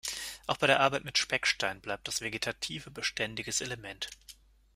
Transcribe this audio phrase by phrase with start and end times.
[0.47, 4.09] Auch bei der Arbeit mit Speckstein bleibt das Vegetative beständiges Element.